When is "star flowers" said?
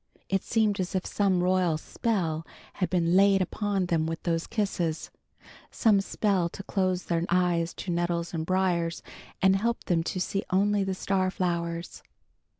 10.95-12.01